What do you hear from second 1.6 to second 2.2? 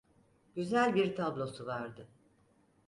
vardı…